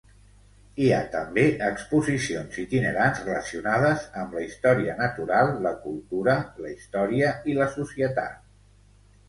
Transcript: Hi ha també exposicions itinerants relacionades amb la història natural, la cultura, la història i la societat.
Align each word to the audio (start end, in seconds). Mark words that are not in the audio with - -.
Hi 0.83 0.87
ha 0.93 1.01
també 1.15 1.43
exposicions 1.65 2.57
itinerants 2.63 3.21
relacionades 3.27 4.09
amb 4.23 4.35
la 4.39 4.47
història 4.47 4.97
natural, 5.05 5.55
la 5.69 5.77
cultura, 5.87 6.37
la 6.65 6.75
història 6.75 7.33
i 7.53 7.59
la 7.63 7.73
societat. 7.79 8.45